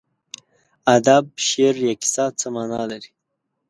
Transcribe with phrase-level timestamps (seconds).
[0.95, 3.09] ادب، شعر یا کیسه څه مانا لري.